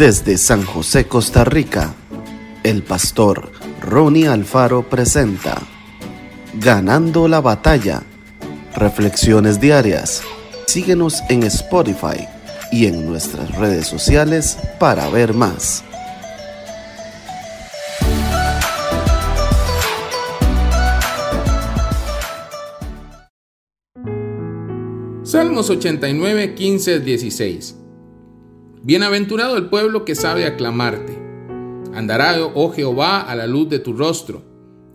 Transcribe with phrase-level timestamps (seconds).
[0.00, 1.94] Desde San José, Costa Rica,
[2.62, 3.52] el pastor
[3.82, 5.60] Ronnie Alfaro presenta
[6.54, 8.02] Ganando la batalla.
[8.74, 10.22] Reflexiones diarias.
[10.66, 12.26] Síguenos en Spotify
[12.72, 15.84] y en nuestras redes sociales para ver más.
[25.24, 27.79] Salmos 89, 15, 16.
[28.82, 31.12] Bienaventurado el pueblo que sabe aclamarte.
[31.92, 34.42] Andará, oh Jehová, a la luz de tu rostro.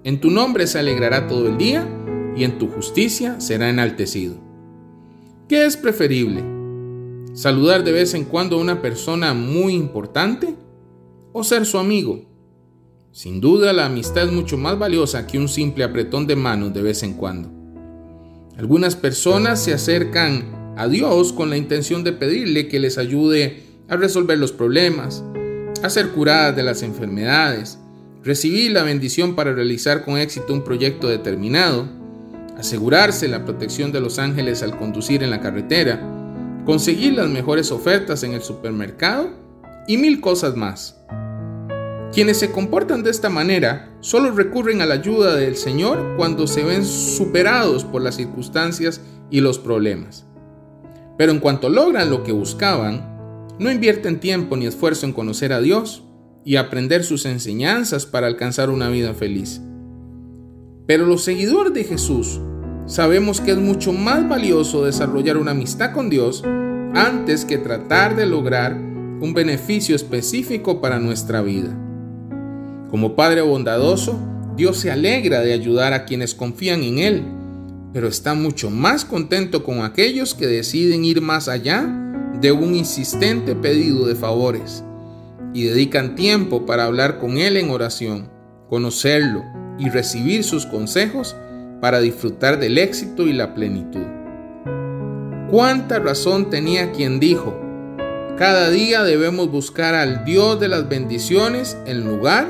[0.04, 1.88] En tu nombre se alegrará todo el día
[2.36, 4.38] y en tu justicia será enaltecido.
[5.48, 6.44] ¿Qué es preferible?
[7.36, 10.56] ¿Saludar de vez en cuando a una persona muy importante
[11.32, 12.26] o ser su amigo?
[13.12, 16.82] Sin duda la amistad es mucho más valiosa que un simple apretón de manos de
[16.82, 17.52] vez en cuando.
[18.58, 23.96] Algunas personas se acercan a Dios con la intención de pedirle que les ayude a
[23.96, 25.24] resolver los problemas,
[25.84, 27.78] a ser curadas de las enfermedades,
[28.24, 31.88] recibir la bendición para realizar con éxito un proyecto determinado,
[32.58, 36.02] asegurarse la protección de los ángeles al conducir en la carretera,
[36.66, 39.30] conseguir las mejores ofertas en el supermercado
[39.88, 40.98] y mil cosas más.
[42.12, 46.64] Quienes se comportan de esta manera solo recurren a la ayuda del Señor cuando se
[46.64, 50.26] ven superados por las circunstancias y los problemas.
[51.18, 53.15] Pero en cuanto logran lo que buscaban,
[53.60, 56.04] no invierten tiempo ni esfuerzo en conocer a Dios
[56.44, 59.62] y aprender sus enseñanzas para alcanzar una vida feliz.
[60.86, 62.40] Pero los seguidores de Jesús
[62.86, 66.44] sabemos que es mucho más valioso desarrollar una amistad con Dios
[66.94, 71.76] antes que tratar de lograr un beneficio específico para nuestra vida.
[72.92, 74.20] Como Padre bondadoso,
[74.56, 77.24] Dios se alegra de ayudar a quienes confían en Él,
[77.92, 82.05] pero está mucho más contento con aquellos que deciden ir más allá
[82.41, 84.84] de un insistente pedido de favores
[85.53, 88.30] y dedican tiempo para hablar con Él en oración,
[88.69, 89.44] conocerlo
[89.78, 91.36] y recibir sus consejos
[91.82, 94.06] para disfrutar del éxito y la plenitud.
[95.50, 97.56] Cuánta razón tenía quien dijo,
[98.38, 102.48] cada día debemos buscar al Dios de las bendiciones en lugar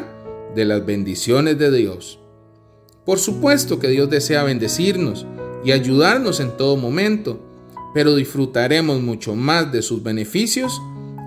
[0.55, 2.19] de las bendiciones de Dios.
[3.05, 5.27] Por supuesto que Dios desea bendecirnos
[5.63, 7.39] y ayudarnos en todo momento,
[7.95, 10.81] pero disfrutaremos mucho más de sus beneficios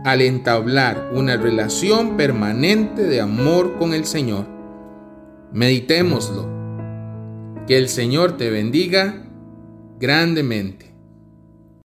[0.04, 4.44] al entablar una relación permanente de amor con el Señor.
[5.50, 6.46] Meditémoslo.
[7.66, 9.24] Que el Señor te bendiga
[9.98, 10.92] grandemente.